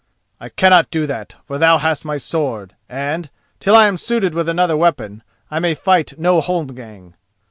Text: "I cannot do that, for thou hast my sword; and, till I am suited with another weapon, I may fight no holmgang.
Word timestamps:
"I 0.39 0.49
cannot 0.49 0.89
do 0.89 1.05
that, 1.05 1.35
for 1.45 1.59
thou 1.59 1.77
hast 1.77 2.05
my 2.05 2.17
sword; 2.17 2.73
and, 2.89 3.29
till 3.59 3.75
I 3.75 3.85
am 3.85 3.97
suited 3.97 4.33
with 4.33 4.49
another 4.49 4.75
weapon, 4.75 5.21
I 5.51 5.59
may 5.59 5.75
fight 5.75 6.17
no 6.17 6.41
holmgang. 6.41 7.13